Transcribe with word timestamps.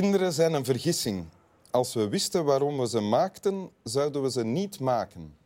Kinderen 0.00 0.32
zijn 0.32 0.52
een 0.52 0.64
vergissing. 0.64 1.26
Als 1.70 1.94
we 1.94 2.08
wisten 2.08 2.44
waarom 2.44 2.78
we 2.78 2.88
ze 2.88 3.00
maakten, 3.00 3.70
zouden 3.82 4.22
we 4.22 4.30
ze 4.30 4.44
niet 4.44 4.80
maken. 4.80 5.36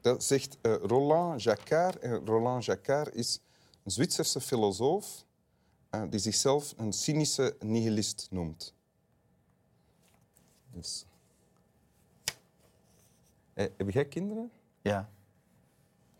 Dat 0.00 0.24
zegt 0.24 0.58
uh, 0.62 0.74
Roland 0.82 1.42
Jacquard. 1.42 1.98
En 1.98 2.26
Roland 2.26 2.64
Jacquard 2.64 3.14
is 3.14 3.40
een 3.84 3.90
Zwitserse 3.90 4.40
filosoof 4.40 5.24
uh, 5.90 6.02
die 6.10 6.20
zichzelf 6.20 6.74
een 6.76 6.92
cynische 6.92 7.56
nihilist 7.60 8.26
noemt. 8.30 8.74
Dus. 10.70 11.06
Eh, 13.52 13.66
heb 13.76 13.90
jij 13.90 14.04
kinderen? 14.04 14.50
Ja. 14.82 15.10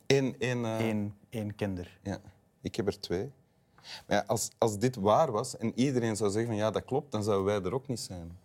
Eén, 0.07 0.39
één, 0.39 0.59
uh... 0.59 0.87
Eén, 0.87 1.15
één 1.29 1.55
kinder. 1.55 1.99
Ja, 2.03 2.21
ik 2.61 2.75
heb 2.75 2.87
er 2.87 3.01
twee. 3.01 3.33
Maar 4.07 4.17
ja, 4.17 4.25
als, 4.27 4.51
als 4.59 4.79
dit 4.79 4.97
waar 4.97 5.33
was 5.33 5.57
en 5.57 5.73
iedereen 5.79 6.17
zou 6.17 6.31
zeggen 6.31 6.51
van 6.51 6.61
ja, 6.61 6.71
dat 6.71 6.85
klopt, 6.85 7.13
dan 7.13 7.23
zouden 7.23 7.47
wij 7.47 7.63
er 7.63 7.75
ook 7.75 7.89
niet 7.89 8.01
zijn. 8.01 8.39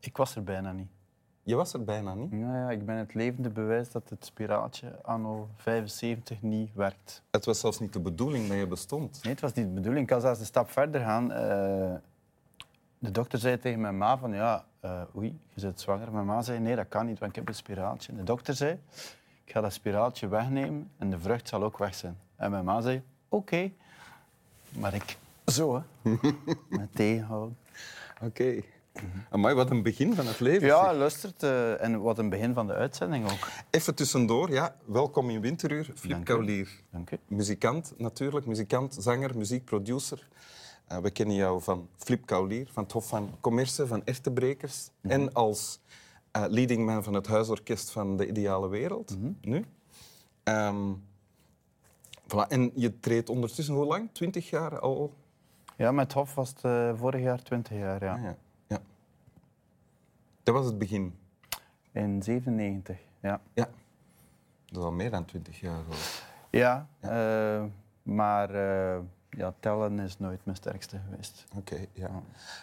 Ik 0.00 0.16
was 0.16 0.36
er 0.36 0.42
bijna 0.42 0.72
niet. 0.72 0.88
Je 1.42 1.54
was 1.54 1.72
er 1.72 1.84
bijna 1.84 2.14
niet? 2.14 2.30
Ja, 2.30 2.56
ja, 2.56 2.70
ik 2.70 2.86
ben 2.86 2.96
het 2.96 3.14
levende 3.14 3.50
bewijs 3.50 3.90
dat 3.90 4.08
het 4.08 4.24
spiraaltje 4.24 5.02
anno 5.02 5.48
75 5.56 6.42
niet 6.42 6.70
werkt. 6.74 7.22
Het 7.30 7.44
was 7.44 7.60
zelfs 7.60 7.78
niet 7.78 7.92
de 7.92 8.00
bedoeling 8.00 8.48
dat 8.48 8.58
je 8.58 8.66
bestond. 8.66 9.20
Nee, 9.22 9.32
het 9.32 9.42
was 9.42 9.52
niet 9.52 9.66
de 9.66 9.72
bedoeling. 9.72 10.02
Ik 10.02 10.06
kan 10.12 10.20
zelfs 10.20 10.40
een 10.40 10.46
stap 10.46 10.70
verder 10.70 11.00
gaan. 11.00 11.30
Uh, 11.30 11.94
de 12.98 13.10
dokter 13.10 13.38
zei 13.38 13.58
tegen 13.58 13.80
mijn 13.80 13.98
ma 13.98 14.18
van 14.18 14.32
ja, 14.32 14.64
uh, 14.84 15.02
oei, 15.16 15.38
je 15.54 15.60
bent 15.60 15.80
zwanger. 15.80 16.12
Mijn 16.12 16.26
ma 16.26 16.42
zei 16.42 16.58
nee, 16.58 16.76
dat 16.76 16.88
kan 16.88 17.06
niet, 17.06 17.18
want 17.18 17.30
ik 17.30 17.36
heb 17.36 17.48
een 17.48 17.54
spiraaltje. 17.54 18.14
De 18.14 18.22
dokter 18.22 18.54
zei, 18.54 18.80
ik 19.44 19.52
ga 19.52 19.60
dat 19.60 19.72
spiraaltje 19.72 20.28
wegnemen 20.28 20.90
en 20.98 21.10
de 21.10 21.18
vrucht 21.18 21.48
zal 21.48 21.62
ook 21.62 21.78
weg 21.78 21.94
zijn. 21.94 22.18
En 22.36 22.50
mijn 22.50 22.64
ma 22.64 22.80
zei, 22.80 23.02
oké. 23.28 23.70
Maar 24.78 24.94
ik, 24.94 25.18
zo 25.46 25.74
hè, 25.74 26.10
met 26.78 26.94
tegenhouden. 26.94 27.58
Oké. 28.14 28.26
Okay. 28.26 28.64
Amai, 29.30 29.54
wat 29.54 29.70
een 29.70 29.82
begin 29.82 30.14
van 30.14 30.26
het 30.26 30.40
leven. 30.40 30.66
Ja, 30.66 30.94
luistert. 30.94 31.42
Uh, 31.42 31.82
en 31.82 32.00
wat 32.00 32.18
een 32.18 32.28
begin 32.28 32.54
van 32.54 32.66
de 32.66 32.72
uitzending 32.72 33.30
ook. 33.30 33.48
Even 33.70 33.94
tussendoor, 33.94 34.50
ja. 34.50 34.76
Welkom 34.84 35.30
in 35.30 35.40
Winteruur, 35.40 35.92
Flip 35.94 36.24
Kaulier. 36.24 36.68
Dank 36.90 37.10
u. 37.10 37.18
Muzikant 37.28 37.94
natuurlijk, 37.96 38.46
muzikant, 38.46 38.96
zanger, 39.00 39.36
muziekproducer. 39.36 40.28
Uh, 40.92 40.98
we 40.98 41.10
kennen 41.10 41.34
jou 41.34 41.62
van 41.62 41.88
Flip 41.96 42.26
Kaulier, 42.26 42.68
van 42.72 42.82
het 42.82 42.92
Hof 42.92 43.08
van 43.08 43.36
Commerce, 43.40 43.86
van 43.86 44.04
Echtebrekers. 44.04 44.90
Mm 45.00 45.10
En 45.10 45.32
als 45.32 45.80
uh, 46.36 46.44
leading 46.48 46.86
man 46.86 47.04
van 47.04 47.14
het 47.14 47.26
huisorkest 47.26 47.90
van 47.90 48.16
De 48.16 48.28
Ideale 48.28 48.68
Wereld, 48.68 49.16
mm 49.18 49.22
-hmm. 49.22 49.36
nu. 49.40 49.64
Um, 50.44 51.02
voilà. 52.26 52.48
En 52.48 52.72
je 52.74 53.00
treedt 53.00 53.28
ondertussen 53.28 53.74
hoe 53.74 53.84
lang? 53.84 54.08
Twintig 54.12 54.50
jaar 54.50 54.78
al? 54.78 55.14
Ja, 55.76 55.92
met 55.92 56.12
Hof 56.12 56.34
was 56.34 56.48
het 56.48 56.62
uh, 56.64 56.92
vorig 56.94 57.22
jaar 57.22 57.42
twintig 57.42 57.78
jaar, 57.78 58.04
ja. 58.04 58.14
Ah, 58.14 58.22
ja. 58.22 58.36
ja. 58.66 58.78
Dat 60.42 60.54
was 60.54 60.66
het 60.66 60.78
begin? 60.78 61.18
In 61.92 62.22
97, 62.22 62.98
ja. 63.20 63.40
Ja. 63.54 63.68
Dat 64.66 64.78
is 64.78 64.84
al 64.84 64.92
meer 64.92 65.10
dan 65.10 65.24
twintig 65.24 65.60
jaar. 65.60 65.82
Hoor. 65.86 65.96
Ja, 66.50 66.88
ja. 67.00 67.58
Uh, 67.60 67.64
maar 68.02 68.54
uh, 68.54 68.98
ja, 69.30 69.54
tellen 69.60 69.98
is 69.98 70.18
nooit 70.18 70.44
mijn 70.44 70.56
sterkste 70.56 71.00
geweest. 71.08 71.46
Oké, 71.56 71.74
okay, 71.74 71.88
ja. 71.92 72.10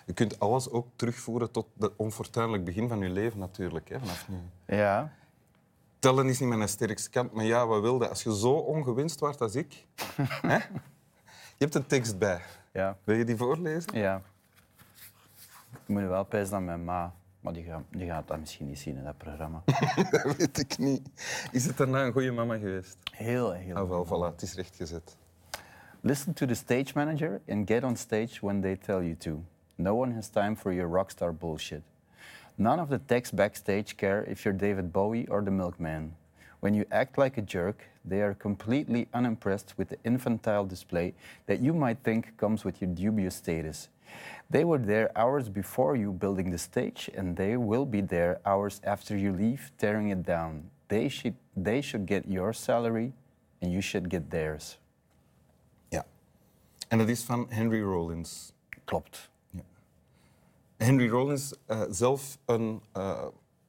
Je 0.06 0.14
kunt 0.14 0.40
alles 0.40 0.70
ook 0.70 0.88
terugvoeren 0.96 1.52
tot 1.52 1.68
het 1.80 1.92
onfortuinlijk 1.96 2.66
begin 2.66 2.88
van 2.88 3.00
je 3.00 3.10
leven 3.10 3.40
natuurlijk, 3.40 3.90
hè, 3.90 4.00
vanaf 4.00 4.30
nu. 4.30 4.38
Ja. 4.78 5.12
Tellen 6.04 6.30
is 6.30 6.40
niet 6.40 6.50
mijn 6.50 6.70
sterkste 6.70 7.10
kant, 7.10 7.34
maar 7.34 7.46
ja, 7.46 7.68
wat 7.68 7.82
wilde? 7.82 8.08
Als 8.08 8.24
je 8.24 8.38
zo 8.38 8.52
ongewenst 8.52 9.20
wordt 9.20 9.42
als 9.42 9.56
ik... 9.56 9.86
hè? 10.42 10.56
Je 10.56 11.58
hebt 11.58 11.76
een 11.76 11.86
tekst 11.86 12.18
bij. 12.18 12.42
Ja. 12.74 12.98
Wil 13.04 13.16
je 13.16 13.24
die 13.24 13.36
voorlezen? 13.36 13.98
Ja. 13.98 14.22
Ik 15.72 15.88
moet 15.88 16.04
wel 16.04 16.26
pijzen 16.26 16.56
aan 16.56 16.66
mijn 16.66 16.84
ma. 16.84 17.14
Maar 17.40 17.54
die 17.54 17.64
gaat, 17.64 17.82
die 17.90 18.08
gaat 18.08 18.28
dat 18.28 18.40
misschien 18.40 18.68
niet 18.68 18.80
zien 18.80 18.98
in 18.98 19.04
dat 19.04 19.18
programma. 19.18 19.64
dat 20.12 20.38
weet 20.38 20.58
ik 20.58 20.78
niet. 20.78 21.10
Is 21.52 21.66
het 21.66 21.78
daarna 21.78 22.06
een 22.06 22.12
goede 22.12 22.32
mama 22.32 22.58
geweest? 22.58 22.98
Heel, 23.12 23.52
heel. 23.52 23.76
Ah, 23.76 23.90
wel, 23.90 24.06
voilà, 24.06 24.34
het 24.34 24.42
is 24.42 24.54
rechtgezet. 24.54 25.18
Listen 26.02 26.34
to 26.34 26.46
the 26.46 26.54
stage 26.54 26.92
manager 26.96 27.42
and 27.50 27.70
get 27.70 27.84
on 27.84 27.96
stage 27.96 28.40
when 28.42 28.62
they 28.62 28.76
tell 28.76 29.02
you 29.02 29.16
to. 29.18 29.44
No 29.76 29.96
one 29.96 30.14
has 30.14 30.30
time 30.30 30.56
for 30.56 30.74
your 30.74 30.92
rockstar 30.92 31.38
bullshit. 31.38 31.82
None 32.58 32.80
of 32.80 32.90
the 32.90 33.00
techs 33.00 33.32
backstage 33.32 33.98
care 33.98 34.24
if 34.26 34.46
you're 34.46 34.54
David 34.54 34.94
Bowie 34.94 35.28
or 35.28 35.42
the 35.42 35.52
milkman. 35.52 36.16
When 36.60 36.74
you 36.74 36.86
act 36.92 37.18
like 37.18 37.38
a 37.38 37.42
jerk, 37.42 37.84
they 38.06 38.22
are 38.22 38.34
completely 38.34 39.08
unimpressed 39.14 39.74
with 39.78 39.90
the 39.90 39.98
infantile 40.04 40.66
display 40.66 41.14
that 41.46 41.60
you 41.60 41.74
might 41.74 41.98
think 42.04 42.38
comes 42.38 42.64
with 42.64 42.82
your 42.82 42.90
dubious 42.94 43.36
status. 43.36 43.90
They 44.50 44.64
were 44.64 44.78
there 44.78 45.12
hours 45.18 45.50
before 45.50 45.96
you 45.96 46.12
building 46.12 46.52
the 46.52 46.58
stage, 46.58 47.10
and 47.16 47.36
they 47.36 47.58
will 47.58 47.86
be 47.86 48.02
there 48.02 48.40
hours 48.46 48.80
after 48.84 49.18
you 49.18 49.34
leave, 49.34 49.72
tearing 49.78 50.10
it 50.10 50.24
down. 50.24 50.70
They 50.88 51.10
should, 51.10 51.36
they 51.58 51.82
should 51.82 52.06
get 52.06 52.28
your 52.28 52.54
salary, 52.54 53.14
and 53.62 53.72
you 53.72 53.82
should 53.82 54.10
get 54.10 54.30
theirs. 54.30 54.78
Ja. 55.90 56.06
En 56.88 56.98
dat 56.98 57.10
is 57.10 57.24
van 57.24 57.48
Henry 57.50 57.82
Rollins. 57.82 58.54
Klopt. 58.86 59.32
Henry 60.78 61.10
Rollins, 61.10 61.54
uh, 61.68 61.82
zelf 61.90 62.38
een 62.46 62.82
uh, 62.98 63.26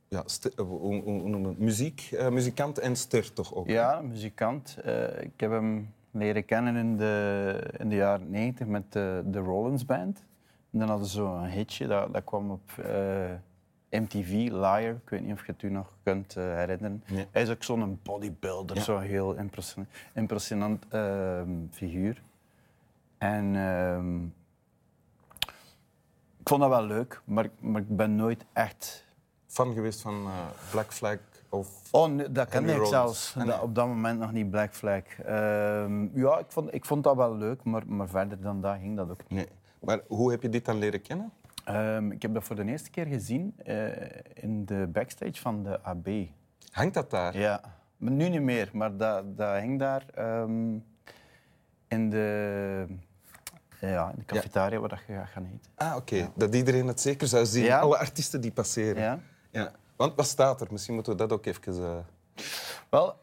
ja, 0.09 0.25
hoe, 0.57 1.03
hoe 1.03 1.55
muziek, 1.59 2.11
uh, 2.13 2.29
muzikant 2.29 2.79
en 2.79 2.97
ster 2.97 3.33
toch 3.33 3.55
ook? 3.55 3.69
Ja, 3.69 4.01
muzikant. 4.01 4.79
ik 5.21 5.41
heb 5.41 5.51
hem 5.51 5.93
leren 6.11 6.45
kennen 6.45 6.77
in 6.77 6.97
de, 6.97 7.71
in 7.79 7.89
de 7.89 7.95
jaren 7.95 8.31
90 8.31 8.67
met 8.67 8.93
de, 8.93 9.23
de 9.27 9.39
Rollins 9.39 9.85
Band. 9.85 10.25
En 10.71 10.79
dan 10.79 10.89
hadden 10.89 11.07
ze 11.07 11.17
zo'n 11.17 11.45
hitje, 11.45 11.87
dat, 11.87 12.13
dat 12.13 12.25
kwam 12.25 12.51
op 12.51 12.71
uh, 12.79 14.01
MTV, 14.01 14.31
Liar. 14.51 14.95
Ik 14.95 15.09
weet 15.09 15.21
niet 15.21 15.33
of 15.33 15.47
je 15.47 15.53
het 15.53 15.63
u 15.63 15.71
nog 15.71 15.97
kunt 16.03 16.35
herinneren. 16.35 17.03
Nee. 17.07 17.27
Hij 17.31 17.43
is 17.43 17.51
ook 17.51 17.63
zo'n 17.63 18.01
bodybuilder, 18.03 18.77
ja. 18.77 18.83
zo'n 18.83 19.01
heel 19.01 19.35
impressionant, 19.35 19.93
impressionant 20.15 20.85
uh, 20.93 21.43
figuur. 21.71 22.23
En 23.19 23.55
uh, 23.55 23.99
ik 26.44 26.50
vond 26.50 26.60
dat 26.60 26.71
wel 26.71 26.84
leuk, 26.84 27.21
maar, 27.25 27.49
maar 27.60 27.81
ik 27.81 27.97
ben 27.97 28.16
nooit 28.16 28.44
echt... 28.53 29.05
Fan 29.47 29.72
geweest 29.72 30.00
van 30.00 30.27
Black 30.71 30.93
Flag 30.93 31.19
of 31.49 31.69
Oh, 31.91 32.09
nee, 32.09 32.32
dat 32.32 32.49
kende 32.49 32.75
ik 32.75 32.84
zelfs. 32.84 33.34
Ah, 33.37 33.47
Dat, 33.47 33.60
op 33.60 33.75
dat 33.75 33.87
moment 33.87 34.19
nog 34.19 34.32
niet 34.32 34.50
Black 34.50 34.75
Flag. 34.75 35.03
Uh, 35.21 35.27
ja, 36.15 36.38
ik 36.38 36.47
vond, 36.49 36.75
ik 36.75 36.84
vond 36.84 37.05
dat 37.05 37.16
wel 37.16 37.37
leuk, 37.37 37.65
maar, 37.65 37.82
maar 37.87 38.09
verder 38.09 38.41
dan 38.41 38.60
dat 38.60 38.77
ging 38.81 38.97
dat 38.97 39.10
ook 39.10 39.21
niet. 39.28 39.31
Nee. 39.31 39.49
Maar 39.81 40.00
hoe 40.06 40.31
heb 40.31 40.43
je 40.43 40.49
dit 40.49 40.65
dan 40.65 40.78
leren 40.78 41.03
kennen? 41.03 41.32
Um, 41.69 42.12
ik 42.12 42.22
heb 42.22 42.34
dat 42.34 42.44
voor 42.44 42.56
de 42.56 42.65
eerste 42.65 42.91
keer 42.91 43.06
gezien 43.06 43.55
uh, 43.66 43.87
in 44.34 44.65
de 44.65 44.88
backstage 44.93 45.41
van 45.41 45.62
de 45.62 45.82
AB. 45.82 46.09
Hangt 46.71 46.94
dat 46.94 47.11
daar? 47.11 47.38
Ja, 47.38 47.61
maar 47.97 48.12
nu 48.12 48.28
niet 48.28 48.43
meer, 48.43 48.71
maar 48.72 48.97
dat, 48.97 49.37
dat 49.37 49.56
hing 49.56 49.78
daar 49.78 50.05
um, 50.19 50.84
in 51.88 52.11
de, 52.11 52.87
ja, 53.81 54.11
in 54.11 54.15
de 54.19 54.25
cafetaria 54.25 54.79
waar 54.79 55.05
je 55.07 55.15
gaat 55.15 55.29
gaan 55.29 55.45
eten. 55.45 55.71
Ah, 55.75 55.97
oké. 55.97 56.15
Okay. 56.15 56.31
Dat 56.35 56.55
iedereen 56.55 56.87
het 56.87 57.01
zeker 57.01 57.29
zou 57.29 57.47
zien. 57.47 57.73
Alle 57.73 57.99
artiesten 57.99 58.41
die 58.41 58.53
passeren. 58.53 59.03
Ja. 59.03 59.21
ja. 59.51 59.73
Want 59.97 60.15
wat 60.15 60.27
staat 60.27 60.61
er? 60.61 60.67
Misschien 60.71 60.95
moeten 60.95 61.12
we 61.12 61.19
dat 61.19 61.33
ook 61.33 61.47
even... 61.47 61.75
Uh... 61.75 61.97
Wel, 62.89 63.17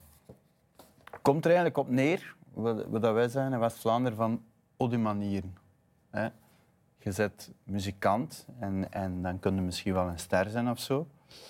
komt 1.22 1.46
er 1.46 1.52
eigenlijk 1.52 1.78
op 1.78 1.90
neer, 1.90 2.36
wat, 2.54 2.86
wat 2.88 3.02
wij 3.02 3.28
zijn 3.28 3.54
in 3.54 3.60
West-Vlaanderen, 3.60 4.18
van 4.18 4.44
ode 4.78 4.98
manieren. 4.98 5.58
Hè? 6.10 6.28
Je 6.98 7.14
bent 7.16 7.52
muzikant 7.64 8.46
en, 8.60 8.92
en 8.92 9.22
dan 9.22 9.40
kun 9.40 9.56
je 9.56 9.62
misschien 9.62 9.94
wel 9.94 10.08
een 10.08 10.20
ster 10.20 10.50
zijn 10.50 10.70
of 10.70 10.80
zo. 10.80 11.08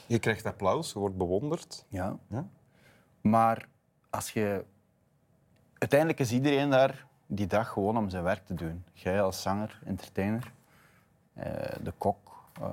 Je 0.07 0.19
krijgt 0.19 0.45
applaus, 0.45 0.93
je 0.93 0.99
wordt 0.99 1.17
bewonderd. 1.17 1.85
Ja. 1.89 2.17
ja. 2.29 2.47
Maar 3.21 3.67
als 4.09 4.31
je... 4.31 4.65
Uiteindelijk 5.77 6.19
is 6.19 6.31
iedereen 6.31 6.69
daar 6.69 7.07
die 7.33 7.47
dag 7.47 7.69
gewoon 7.69 7.97
om 7.97 8.09
zijn 8.09 8.23
werk 8.23 8.45
te 8.45 8.53
doen. 8.53 8.83
Jij 8.93 9.21
als 9.21 9.41
zanger, 9.41 9.79
entertainer, 9.85 10.51
uh, 11.37 11.43
de 11.83 11.93
kok, 11.97 12.49
uh, 12.61 12.67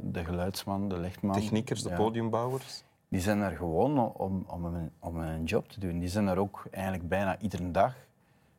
de 0.00 0.24
geluidsman, 0.24 0.88
de 0.88 0.98
lichtman. 0.98 1.34
Techniekers, 1.34 1.82
de 1.82 1.88
ja. 1.88 1.96
podiumbouwers. 1.96 2.84
Die 3.08 3.20
zijn 3.20 3.40
er 3.40 3.56
gewoon 3.56 3.98
om, 3.98 4.44
om, 4.46 4.64
een, 4.64 4.90
om 4.98 5.16
een 5.16 5.44
job 5.44 5.68
te 5.68 5.80
doen. 5.80 5.98
Die 5.98 6.08
zijn 6.08 6.26
er 6.26 6.38
ook 6.38 6.66
eigenlijk 6.70 7.08
bijna 7.08 7.38
iedere 7.38 7.70
dag. 7.70 7.94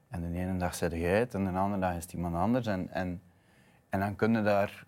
En 0.08 0.22
de 0.22 0.38
ene 0.38 0.58
dag 0.58 0.76
zet 0.76 0.92
jij 0.92 1.20
het 1.20 1.34
en 1.34 1.44
de 1.44 1.60
andere 1.60 1.82
dag 1.82 1.96
is 1.96 2.04
het 2.04 2.14
iemand 2.14 2.36
anders. 2.36 2.68
En, 2.68 2.90
en, 2.90 3.22
en 3.90 4.00
dan 4.00 4.16
kunnen 4.16 4.44
daar 4.44 4.86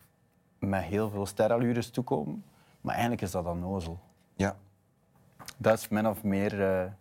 met 0.59 0.83
heel 0.83 1.09
veel 1.09 1.25
sterallures 1.25 1.89
toekomen. 1.89 2.43
Maar 2.81 2.93
eigenlijk 2.93 3.21
is 3.23 3.31
dat 3.31 3.43
dan 3.43 3.59
nozel. 3.59 3.99
Ja. 4.35 4.55
Dat 5.57 5.77
is 5.77 5.87
min 5.87 6.07
of 6.07 6.23
meer... 6.23 6.59
Uh, 6.59 6.91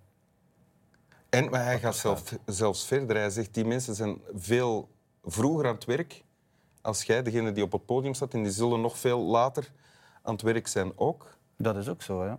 en 1.29 1.51
maar 1.51 1.65
hij 1.65 1.79
gaat 1.79 1.97
zelf, 1.97 2.39
zelfs 2.45 2.87
verder. 2.87 3.17
Hij 3.17 3.31
zegt, 3.31 3.55
die 3.55 3.65
mensen 3.65 3.95
zijn 3.95 4.21
veel 4.35 4.89
vroeger 5.25 5.67
aan 5.67 5.75
het 5.75 5.85
werk 5.85 6.25
als 6.87 7.03
jij, 7.03 7.23
degene 7.23 7.53
die 7.53 7.63
op 7.63 7.73
het 7.73 7.87
podium 7.87 8.15
staat. 8.15 8.35
En 8.35 8.43
die 8.43 8.53
zullen 8.53 8.81
nog 8.81 8.99
veel 8.99 9.21
later 9.21 9.73
aan 10.23 10.33
het 10.33 10.43
werk 10.43 10.67
zijn 10.67 10.93
ook. 10.99 11.37
Dat 11.57 11.77
is 11.77 11.89
ook 11.89 12.03
zo, 12.03 12.25
ja. 12.25 12.39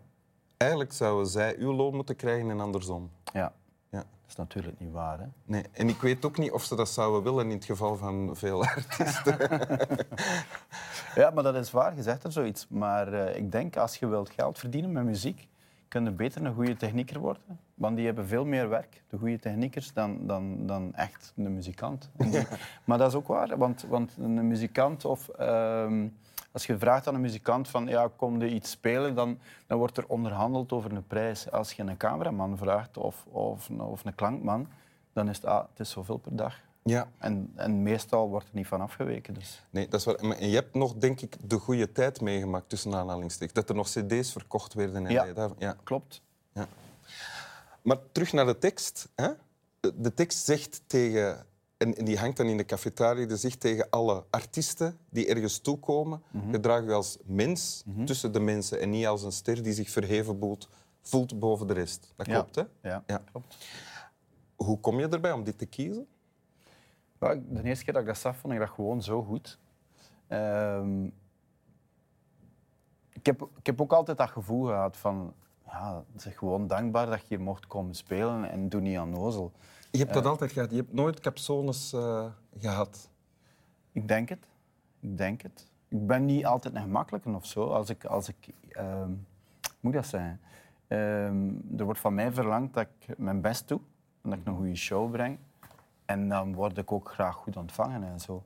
Eigenlijk 0.58 0.94
zouden 0.94 1.28
zij 1.28 1.56
uw 1.58 1.74
loon 1.74 1.96
moeten 1.96 2.16
krijgen 2.16 2.50
en 2.50 2.60
andersom. 2.60 3.12
Ja. 3.34 3.54
Ja. 3.90 3.98
Dat 3.98 4.28
is 4.28 4.36
natuurlijk 4.36 4.80
niet 4.80 4.92
waar. 4.92 5.20
Hè? 5.20 5.26
Nee, 5.46 5.64
en 5.72 5.90
ik 5.90 6.02
weet 6.02 6.26
ook 6.26 6.38
niet 6.38 6.52
of 6.52 6.64
ze 6.64 6.76
dat 6.76 6.90
zouden 6.90 7.24
willen 7.24 7.46
in 7.46 7.56
het 7.56 7.66
geval 7.66 7.96
van 7.96 8.36
veel 8.36 8.64
artiesten. 8.76 9.38
Ja, 11.16 11.30
maar 11.30 11.44
dat 11.44 11.56
is 11.56 11.72
waar, 11.72 11.96
je 11.96 12.04
zegt 12.04 12.24
er 12.24 12.32
zoiets. 12.32 12.68
Maar 12.70 13.14
eh, 13.14 13.38
ik 13.38 13.52
denk, 13.52 13.78
als 13.78 13.98
je 13.98 14.08
wilt 14.08 14.30
geld 14.30 14.60
verdienen 14.60 14.92
met 14.92 15.04
muziek, 15.04 15.48
kun 15.88 16.04
je 16.04 16.12
beter 16.12 16.46
een 16.46 16.54
goede 16.54 16.76
technieker 16.76 17.20
worden. 17.20 17.60
Want 17.74 17.96
die 17.96 18.06
hebben 18.06 18.28
veel 18.28 18.46
meer 18.46 18.70
werk, 18.70 19.04
de 19.10 19.18
goede 19.18 19.40
techniekers, 19.40 19.94
dan, 19.94 20.28
dan, 20.28 20.68
dan 20.68 20.94
echt 20.96 21.34
een 21.36 21.54
muzikant. 21.54 22.10
Maar 22.86 22.98
dat 22.98 23.08
is 23.08 23.16
ook 23.16 23.28
waar, 23.28 23.58
want, 23.58 23.86
want 23.90 24.18
een 24.18 24.48
muzikant 24.48 25.06
of... 25.06 25.28
ehm, 25.30 26.08
als 26.52 26.66
je 26.66 26.78
vraagt 26.78 27.08
aan 27.08 27.16
een 27.16 27.22
muzikant 27.22 27.68
van 27.68 27.88
ja, 27.88 28.10
kom 28.16 28.42
je 28.42 28.50
iets 28.50 28.72
spelen, 28.72 29.16
dan, 29.16 29.38
dan 29.68 29.78
wordt 29.78 29.98
er 29.98 30.08
onderhandeld 30.08 30.72
over 30.72 30.92
een 30.92 31.08
prijs. 31.08 31.52
Als 31.52 31.72
je 31.74 31.84
een 31.84 31.98
cameraman 31.98 32.58
vraagt 32.58 32.98
of, 32.98 33.26
of, 33.30 33.70
een- 33.70 33.82
of 33.82 34.06
een 34.06 34.16
klankman, 34.16 34.68
dan 35.14 35.30
is 35.30 35.36
het, 35.36 35.46
ah, 35.46 35.64
het 35.70 35.80
is 35.80 35.90
zoveel 35.90 36.18
per 36.18 36.36
dag. 36.36 36.60
Ja, 36.90 37.12
En, 37.18 37.52
en 37.56 37.84
meestal 37.84 38.30
wordt 38.30 38.48
er 38.48 38.56
niet 38.56 38.68
van 38.68 38.82
afgeweken. 38.82 39.34
Dus. 39.34 39.64
nee, 39.70 39.88
dat 39.88 40.00
is 40.00 40.06
waar. 40.06 40.16
En 40.16 40.50
je 40.50 40.56
hebt 40.56 40.74
nog, 40.74 40.94
denk 40.94 41.22
ik, 41.22 41.36
de 41.50 41.58
goede 41.60 41.92
tijd 41.92 42.22
meegemaakt 42.22 42.70
tussen 42.70 42.96
aanhalingstekens. 42.96 43.54
Dat 43.54 43.70
er 43.70 43.76
nog 43.76 43.88
cd's 43.90 44.32
verkocht 44.32 44.74
werden. 44.74 45.06
En 45.06 45.12
Ja. 45.12 45.52
ja. 45.58 45.76
Klopt. 45.84 46.22
Ja. 46.54 46.68
Maar 47.82 47.98
terug 48.12 48.34
naar 48.34 48.46
de 48.46 48.58
tekst. 48.58 49.10
Hè? 49.16 49.30
De 49.96 50.14
tekst 50.14 50.46
zegt 50.46 50.82
tegen, 50.88 51.46
en 51.78 51.92
die 51.92 52.18
hangt 52.18 52.38
dan 52.38 52.46
in 52.46 52.58
de 52.58 52.66
cafetaria, 52.66 53.26
die 53.28 53.38
zegt 53.38 53.60
tegen 53.60 53.88
alle 53.90 54.24
artiesten 54.30 54.98
die 55.10 55.28
ergens 55.28 55.60
toekomen, 55.60 56.22
gedraag 56.52 56.84
je 56.84 56.92
als 56.94 57.18
mens 57.26 57.84
tussen 58.06 58.32
de 58.32 58.40
mensen 58.40 58.80
en 58.82 58.90
niet 58.90 59.06
als 59.08 59.24
een 59.24 59.32
ster 59.32 59.64
die 59.64 59.74
zich 59.74 59.90
verheven 59.90 60.38
voelt, 60.40 60.70
voelt 61.02 61.40
boven 61.40 61.68
de 61.68 61.74
rest. 61.74 62.14
Dat 62.16 62.26
Ja. 62.26 62.34
klopt, 62.34 62.56
hè? 62.56 62.90
Ja, 62.90 63.04
Ja. 63.08 63.22
klopt. 63.32 63.56
Hoe 64.56 64.80
kom 64.80 65.00
je 65.00 65.08
erbij 65.08 65.32
om 65.32 65.44
dit 65.44 65.58
te 65.58 65.66
kiezen? 65.66 66.08
De 67.20 67.64
eerste 67.64 67.84
keer 67.84 67.94
dat 67.94 68.02
ik 68.02 68.08
dat 68.08 68.18
zag, 68.18 68.36
vond 68.36 68.54
ik 68.54 68.60
dat 68.60 68.70
gewoon 68.70 69.02
zo 69.02 69.24
goed. 69.24 69.60
Ehm, 70.28 71.06
ik, 73.10 73.26
heb, 73.26 73.48
ik 73.58 73.66
heb 73.66 73.82
ook 73.82 73.94
altijd 73.94 74.18
dat 74.18 74.30
gevoel 74.30 74.66
gehad 74.66 74.98
van... 74.98 75.34
Ja, 75.66 76.04
zeg 76.16 76.38
gewoon 76.38 76.68
dankbaar 76.68 77.06
dat 77.06 77.20
je 77.20 77.26
hier 77.28 77.42
mocht 77.42 77.68
komen 77.68 77.96
spelen 77.96 78.50
en 78.50 78.70
doe 78.70 78.82
niet 78.82 78.98
aan 78.98 79.10
nozel. 79.10 79.52
Je 79.92 79.98
hebt 80.00 80.14
dat 80.14 80.26
altijd 80.26 80.52
gehad. 80.52 80.70
Je 80.70 80.76
hebt 80.76 80.94
nooit 80.94 81.20
capsones 81.20 81.94
eh, 81.94 82.26
gehad. 82.58 83.10
Ik 83.92 84.08
denk 84.08 84.30
het. 84.30 84.48
Ik 85.00 85.18
denk 85.18 85.42
het. 85.42 85.68
Ik 85.88 86.08
ben 86.08 86.26
niet 86.26 86.46
altijd 86.46 86.76
een 86.76 86.82
gemakkelijke 86.82 87.30
of 87.30 87.46
zo. 87.46 87.64
Als 87.64 87.90
ik... 87.90 88.06
Als 88.06 88.28
ik 88.28 88.54
ehm, 88.70 89.12
moet 89.80 89.94
dat 89.94 90.06
zeggen? 90.06 90.40
Ehm, 90.88 91.50
er 91.78 91.84
wordt 91.86 92.00
van 92.00 92.14
mij 92.14 92.32
verlangd 92.32 92.74
dat 92.74 92.88
ik 93.00 93.18
mijn 93.18 93.42
best 93.42 93.68
doe. 93.68 93.80
En 94.22 94.30
dat 94.30 94.40
ik 94.40 94.46
een 94.46 94.56
goede 94.56 94.76
show 94.76 95.12
breng. 95.12 95.38
En 96.08 96.30
dan 96.30 96.54
word 96.54 96.78
ik 96.78 96.92
ook 96.92 97.12
graag 97.12 97.36
goed 97.36 97.58
ontvangen 97.58 98.04
en 98.04 98.20
zo. 98.20 98.44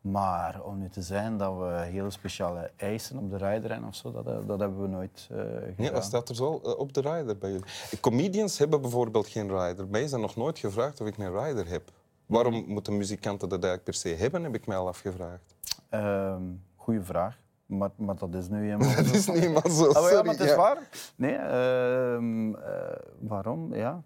Maar 0.00 0.62
om 0.62 0.78
nu 0.78 0.88
te 0.88 1.02
zeggen 1.02 1.36
dat 1.36 1.58
we 1.58 1.64
hele 1.90 2.10
speciale 2.10 2.70
eisen 2.76 3.18
op 3.18 3.30
de 3.30 3.36
rijder 3.36 3.70
hebben 3.70 3.88
of 3.88 3.94
zo, 3.94 4.12
dat, 4.12 4.24
dat 4.46 4.60
hebben 4.60 4.80
we 4.82 4.88
nooit 4.88 5.28
eh 5.30 5.36
gedaan. 5.38 5.72
Nee, 5.76 5.90
wat 5.90 6.04
staat 6.04 6.28
er 6.28 6.34
zo 6.34 6.60
eh, 6.64 6.78
op 6.78 6.92
de 6.92 7.00
rider 7.00 7.38
bij 7.38 7.50
jullie? 7.50 7.64
Comedians 8.00 8.58
hebben 8.58 8.80
bijvoorbeeld 8.80 9.28
geen 9.28 9.48
rider. 9.58 9.88
Mij 9.88 10.02
is 10.02 10.12
er 10.12 10.18
nog 10.18 10.36
nooit 10.36 10.58
gevraagd 10.58 11.00
of 11.00 11.06
ik 11.06 11.18
een 11.18 11.44
rider 11.44 11.68
heb. 11.68 11.90
Waarom 12.26 12.64
moeten 12.66 12.96
muzikanten 12.96 13.48
dat 13.48 13.64
eigenlijk 13.64 13.84
per 13.84 13.94
se 13.94 14.08
hebben, 14.08 14.42
heb 14.42 14.54
ik 14.54 14.66
mij 14.66 14.76
al 14.76 14.88
afgevraagd. 14.88 15.54
Ehm, 15.88 16.42
goeie 16.76 17.00
vraag. 17.00 17.38
Maar, 17.66 17.90
maar 17.96 18.16
dat 18.16 18.34
is 18.34 18.48
nu 18.48 18.64
helemaal 18.64 18.94
Dat 19.04 19.14
is 19.14 19.26
niet 19.26 19.42
eenmaal 19.44 19.70
zo. 19.70 19.86
Ah, 19.86 19.92
maar 19.94 20.02
ja, 20.02 20.08
sorry. 20.08 20.24
maar 20.24 20.34
het 20.34 20.40
is 20.44 20.50
Ja. 20.50 20.56
waar. 20.56 20.78
Nee, 21.16 21.34
ehm, 21.34 22.54
eh, 22.54 22.96
waarom? 23.20 23.74
Ja. 23.74 24.02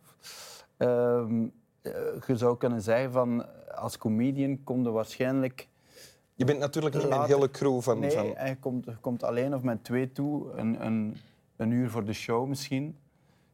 Eh, 1.83 1.93
je 2.27 2.37
zou 2.37 2.57
kunnen 2.57 2.83
zeggen 2.83 3.13
van 3.13 3.47
als 3.75 3.99
comedian 3.99 4.65
kom 4.65 4.83
je 4.83 4.91
waarschijnlijk. 4.91 5.69
Je 6.35 6.45
bent 6.45 6.59
natuurlijk 6.59 6.95
niet 6.95 7.09
met 7.09 7.19
een 7.19 7.25
hele 7.25 7.51
crew 7.51 7.81
van... 7.81 7.99
Nee, 7.99 8.11
van... 8.11 8.27
je 8.27 8.57
komt, 8.61 8.85
je 8.85 8.97
komt 9.01 9.23
alleen 9.23 9.55
of 9.55 9.63
met 9.63 9.85
twee 9.85 10.13
toe, 10.13 10.53
een, 10.53 10.87
een, 10.87 11.17
een 11.57 11.71
uur 11.71 11.91
voor 11.91 12.05
de 12.05 12.13
show 12.13 12.49
misschien. 12.49 12.97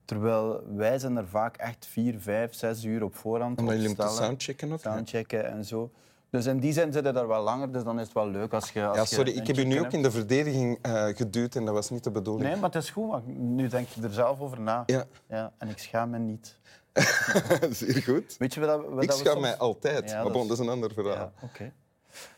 Terwijl 0.04 0.62
wij 0.74 0.98
zijn 0.98 1.16
er 1.16 1.28
vaak 1.28 1.56
echt 1.56 1.86
vier, 1.86 2.20
vijf, 2.20 2.54
zes 2.54 2.84
uur 2.84 3.02
op 3.02 3.14
voorhand. 3.14 3.58
Omdat 3.58 3.74
jullie 3.74 3.88
moeten 3.88 4.10
soundchecken 4.10 4.68
ja. 4.68 4.76
soundchecken 4.76 5.50
en 5.50 5.64
zo. 5.64 5.90
Dus 6.30 6.46
in 6.46 6.58
die 6.58 6.72
zin 6.72 6.92
zitten 6.92 7.14
daar 7.14 7.28
wel 7.28 7.42
langer, 7.42 7.72
dus 7.72 7.84
dan 7.84 7.98
is 7.98 8.04
het 8.04 8.14
wel 8.14 8.28
leuk 8.28 8.52
als 8.52 8.70
je. 8.70 8.86
Als 8.86 8.96
Ja, 8.96 9.04
sorry, 9.04 9.30
ik 9.30 9.46
heb 9.46 9.56
je 9.56 9.64
nu 9.64 9.80
ook 9.80 9.92
in 9.92 10.02
de 10.02 10.10
verdediging 10.10 10.78
eh, 10.82 11.06
geduwd 11.06 11.54
en 11.54 11.64
dat 11.64 11.74
was 11.74 11.90
niet 11.90 12.04
de 12.04 12.10
bedoeling. 12.10 12.50
Nee, 12.50 12.60
maar 12.60 12.70
het 12.70 12.82
is 12.82 12.90
goed, 12.90 13.10
want 13.10 13.38
nu 13.38 13.68
denk 13.68 13.88
je 13.88 14.02
er 14.02 14.12
zelf 14.12 14.40
over 14.40 14.60
na. 14.60 14.82
Ja, 14.86 15.04
Ja, 15.28 15.52
en 15.58 15.68
ik 15.68 15.78
schaam 15.78 16.10
me 16.10 16.18
niet. 16.18 16.58
zeer 17.70 18.02
goed. 18.02 18.36
Weet 18.38 18.54
je 18.54 18.60
wat, 18.60 19.02
Ik 19.02 19.10
schaam 19.10 19.26
soms- 19.26 19.40
mij 19.40 19.56
altijd, 19.56 20.10
Ja, 20.10 20.14
maar 20.14 20.24
dat 20.24 20.32
bon, 20.32 20.42
is- 20.42 20.48
dat 20.48 20.58
is 20.58 20.64
een 20.64 20.70
ander 20.72 20.92
verhaal. 20.92 21.14
Ja, 21.14 21.32
oké. 21.42 21.72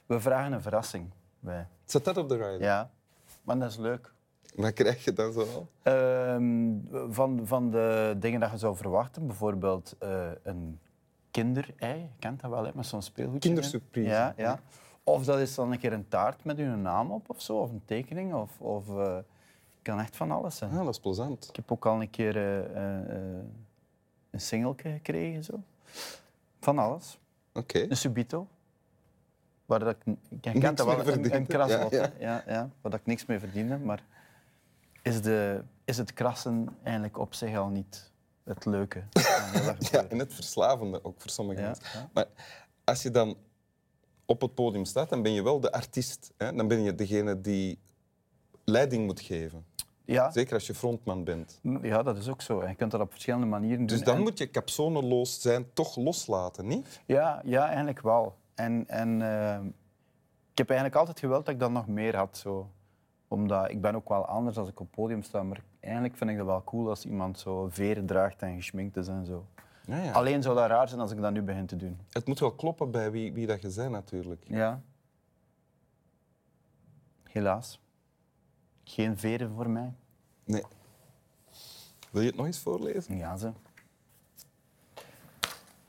We 0.06 0.20
vragen 0.20 0.52
een 0.52 0.62
verrassing. 0.62 1.10
Wij. 1.40 1.66
Zet 1.84 2.04
dat 2.04 2.16
op 2.16 2.28
de 2.28 2.34
rider? 2.36 2.60
Ja, 2.62 2.90
maar 3.42 3.58
dat 3.58 3.70
is 3.70 3.76
leuk. 3.76 4.12
Wat 4.54 4.72
krijg 4.72 5.04
je 5.04 5.12
dan 5.12 5.32
zo 5.32 5.40
al? 5.40 5.68
Ehm, 5.82 6.70
van, 7.12 7.40
van 7.44 7.70
de 7.70 8.16
dingen 8.18 8.40
dat 8.40 8.50
je 8.50 8.56
zou 8.58 8.76
verwachten, 8.76 9.26
bijvoorbeeld 9.26 9.96
eh, 9.98 10.28
een 10.42 10.78
kinderei, 11.30 11.98
je 12.00 12.06
kent 12.18 12.40
dat 12.40 12.50
wel, 12.50 12.64
hè, 12.64 12.70
met 12.74 12.86
zo'n 12.86 13.02
speelgoedje. 13.02 13.48
in. 13.48 13.54
Kindersurprise. 13.54 14.08
Ja, 14.10 14.34
ja. 14.36 14.60
Of 15.04 15.24
dat 15.24 15.38
is 15.38 15.54
dan 15.54 15.72
een 15.72 15.78
keer 15.78 15.92
een 15.92 16.08
taart 16.08 16.44
met 16.44 16.58
uw 16.58 16.76
naam 16.76 17.10
op 17.10 17.30
of 17.30 17.42
zo, 17.42 17.56
of 17.56 17.70
een 17.70 17.82
tekening. 17.84 18.34
Of, 18.34 18.60
of 18.60 18.88
eh, 18.88 19.16
kan 19.82 20.00
echt 20.00 20.16
van 20.16 20.30
alles 20.30 20.56
zijn. 20.56 20.70
Ah, 20.70 20.84
dat 20.84 20.88
is 20.94 21.00
plezant. 21.00 21.46
Ik 21.48 21.56
heb 21.56 21.72
ook 21.72 21.86
al 21.86 22.00
een 22.00 22.10
keer 22.10 22.36
eh, 22.36 22.80
een 24.30 24.40
singeltje 24.40 24.92
gekregen. 24.92 25.44
Zo. 25.44 25.62
Van 26.60 26.78
alles. 26.78 27.18
Oké. 27.52 27.86
Een 27.88 27.96
subito. 27.96 28.48
Waar 29.66 29.78
dat 29.78 29.96
ik, 30.04 30.16
kent 30.40 30.76
dat 30.76 30.86
wel, 30.86 31.06
een, 31.06 31.34
een 31.34 31.46
kraslot. 31.46 31.90
Ja. 31.90 32.10
Ja, 32.18 32.44
ja, 32.46 32.70
waar 32.80 32.90
dat 32.90 33.00
ik 33.00 33.06
niks 33.06 33.26
mee 33.26 33.38
verdiende. 33.38 33.78
Maar 33.78 34.02
is, 35.02 35.22
de, 35.22 35.62
is 35.84 35.96
het 35.96 36.12
krassen 36.12 36.68
eigenlijk 36.82 37.18
op 37.18 37.34
zich 37.34 37.56
al 37.56 37.68
niet 37.68 38.10
het 38.44 38.64
leuke? 38.64 39.02
Ja, 39.90 40.04
en 40.04 40.18
het 40.18 40.34
verslavende 40.34 41.04
ook 41.04 41.20
voor 41.20 41.30
sommige 41.30 41.60
mensen. 41.60 42.10
Maar 42.12 42.26
als 42.84 43.02
je 43.02 43.10
dan 43.10 43.36
op 44.24 44.40
het 44.40 44.54
podium 44.54 44.84
staat, 44.84 45.08
dan 45.08 45.22
ben 45.22 45.32
je 45.32 45.42
wel 45.42 45.60
de 45.60 45.72
artiest. 45.72 46.32
Hè? 46.36 46.52
Dan 46.52 46.68
ben 46.68 46.82
je 46.82 46.94
degene 46.94 47.40
die 47.40 47.78
leiding 48.64 49.06
moet 49.06 49.20
geven. 49.20 49.64
Ja, 50.10 50.30
Zeker 50.30 50.54
als 50.54 50.66
je 50.66 50.74
frontman 50.74 51.24
bent. 51.24 51.60
ja, 51.82 52.02
dat 52.02 52.16
is 52.16 52.28
ook 52.28 52.42
zo. 52.42 52.66
Je 52.68 52.74
kunt 52.74 52.90
dat 52.90 53.00
op 53.00 53.10
verschillende 53.10 53.46
manieren 53.46 53.78
doen. 53.78 53.86
Dus 53.86 54.02
dan 54.02 54.16
En- 54.16 54.22
moet 54.22 54.38
je 54.38 54.50
capsoneloos 54.50 55.40
zijn, 55.40 55.72
toch 55.72 55.96
loslaten, 55.96 56.66
niet? 56.66 57.00
Ja, 57.06 57.42
ja 57.44 57.66
eigenlijk 57.66 58.00
wel. 58.00 58.36
En, 58.54 58.88
en 58.88 59.22
eh, 59.22 59.58
ik 60.52 60.58
heb 60.58 60.68
eigenlijk 60.68 60.98
altijd 60.98 61.18
gewild 61.18 61.44
dat 61.44 61.54
ik 61.54 61.60
dat 61.60 61.70
nog 61.70 61.86
meer 61.86 62.16
had. 62.16 62.36
Zo. 62.36 62.70
Omdat 63.28 63.70
ik 63.70 63.80
ben 63.80 63.94
ook 63.94 64.08
wel 64.08 64.26
anders 64.26 64.56
als 64.56 64.68
ik 64.68 64.80
op 64.80 64.86
het 64.86 64.94
podium 64.94 65.22
sta. 65.22 65.42
Maar 65.42 65.60
eigenlijk 65.80 66.16
vind 66.16 66.30
ik 66.30 66.36
het 66.36 66.46
wel 66.46 66.64
cool 66.64 66.88
als 66.88 67.04
iemand 67.06 67.38
zo 67.38 67.68
veren 67.70 68.06
draagt 68.06 68.42
en 68.42 68.56
geschminkt 68.56 68.96
is 68.96 69.08
en 69.08 69.24
zo. 69.26 69.46
Ja, 69.86 70.02
ja. 70.02 70.12
Alleen 70.12 70.42
zou 70.42 70.54
dat 70.56 70.68
raar 70.68 70.88
zijn 70.88 71.00
als 71.00 71.10
ik 71.10 71.20
dat 71.20 71.32
nu 71.32 71.42
begin 71.42 71.66
te 71.66 71.76
doen. 71.76 71.98
Het 72.10 72.26
moet 72.26 72.38
wel 72.38 72.52
kloppen 72.54 72.90
bij 72.90 73.10
wie, 73.10 73.32
wie 73.32 73.46
dat 73.46 73.62
je 73.62 73.72
bent, 73.76 73.90
natuurlijk. 73.90 74.44
Ja. 74.48 74.80
Helaas. 77.24 77.80
Geen 78.84 79.18
veren 79.18 79.50
voor 79.54 79.70
mij. 79.70 79.92
Nee. 80.44 80.62
Wil 82.10 82.22
je 82.22 82.28
het 82.28 82.36
nog 82.36 82.46
eens 82.46 82.58
voorlezen? 82.58 83.16
Ja, 83.16 83.36
ze. 83.36 83.52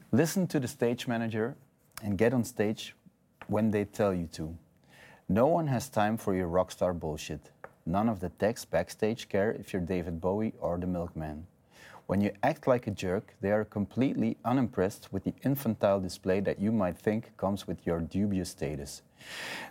Listen 0.10 0.48
to 0.48 0.60
the 0.60 0.68
stage 0.68 1.08
manager 1.08 1.56
and 2.04 2.22
get 2.22 2.34
on 2.34 2.46
stage 2.46 2.94
when 3.48 3.70
they 3.70 3.86
tell 3.86 4.16
you 4.16 4.28
to. 4.28 4.56
No 5.26 5.48
one 5.48 5.70
has 5.70 5.90
time 5.90 6.18
for 6.18 6.36
your 6.36 6.52
rockstar 6.52 6.98
bullshit. 6.98 7.52
None 7.84 8.12
of 8.12 8.20
the 8.20 8.32
techs 8.38 8.66
backstage 8.66 9.28
care 9.28 9.60
if 9.60 9.72
you're 9.72 9.86
David 9.86 10.20
Bowie 10.20 10.54
or 10.60 10.78
the 10.80 10.88
Milkman. 10.88 11.48
When 12.08 12.22
you 12.22 12.32
act 12.42 12.68
like 12.68 12.88
a 12.88 12.92
jerk, 12.92 13.34
they 13.40 13.52
are 13.52 13.64
completely 13.64 14.36
unimpressed 14.44 15.14
with 15.14 15.24
the 15.24 15.34
infantile 15.44 16.02
display 16.02 16.42
that 16.42 16.60
you 16.60 16.72
might 16.72 16.98
think 16.98 17.32
comes 17.38 17.66
with 17.66 17.86
your 17.86 18.02
dubious 18.02 18.50
status. 18.50 19.02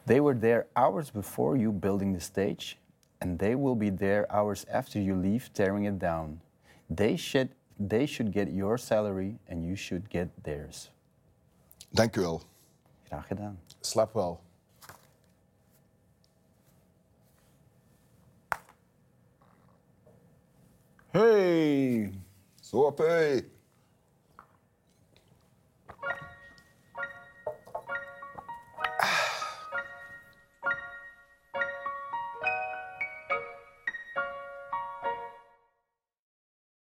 They 0.06 0.20
were 0.20 0.34
there 0.34 0.66
hours 0.74 1.10
before 1.10 1.56
you 1.56 1.70
building 1.70 2.14
the 2.14 2.20
stage, 2.20 2.78
and 3.20 3.38
they 3.38 3.54
will 3.54 3.74
be 3.74 3.90
there 3.90 4.26
hours 4.32 4.64
after 4.70 4.98
you 4.98 5.14
leave 5.14 5.50
tearing 5.52 5.84
it 5.84 5.98
down. 5.98 6.40
They 6.88 7.16
should, 7.16 7.50
they 7.78 8.06
should 8.06 8.32
get 8.32 8.50
your 8.50 8.78
salary 8.78 9.38
and 9.48 9.64
you 9.64 9.76
should 9.76 10.08
get 10.08 10.28
theirs. 10.42 10.90
Dank 11.92 12.16
u 12.16 12.20
wel. 12.20 12.42
Graag 13.08 13.26
gedaan. 13.26 13.58
Slaap 13.80 14.12
wel. 14.12 14.40
Hey! 21.10 22.12
Zo 22.60 22.86
op, 22.86 22.98
hey. 22.98 23.44